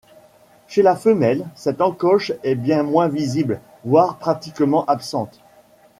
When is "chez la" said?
0.67-0.95